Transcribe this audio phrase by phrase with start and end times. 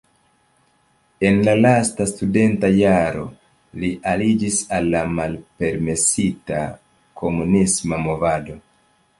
[1.29, 3.27] En la lasta studenta jaro
[3.83, 6.63] li aliĝis al la malpermesita
[7.23, 8.59] komunisma movado.